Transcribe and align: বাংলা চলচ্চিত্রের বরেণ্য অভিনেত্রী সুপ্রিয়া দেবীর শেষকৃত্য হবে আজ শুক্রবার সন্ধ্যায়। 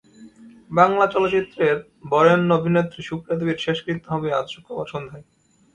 বাংলা 0.71 1.05
চলচ্চিত্রের 1.07 1.77
বরেণ্য 2.05 2.49
অভিনেত্রী 2.53 3.01
সুপ্রিয়া 3.09 3.37
দেবীর 3.39 3.63
শেষকৃত্য 3.65 4.05
হবে 4.13 4.27
আজ 4.39 4.45
শুক্রবার 4.55 4.87
সন্ধ্যায়। 4.93 5.25